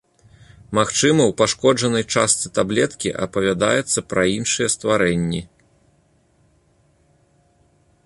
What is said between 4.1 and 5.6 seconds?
пра іншыя стварэнні.